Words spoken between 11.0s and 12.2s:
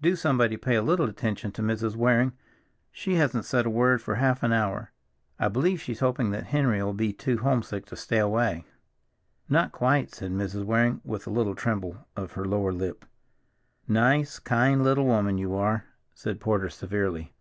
with a little tremble